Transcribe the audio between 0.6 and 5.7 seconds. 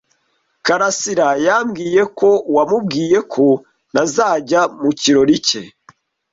karasira yambwiye ko wamubwiye ko ntazajya mu kirori cye.